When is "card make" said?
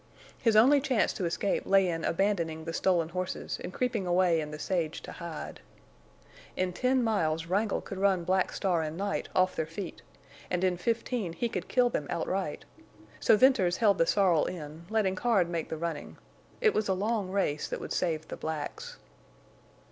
15.13-15.69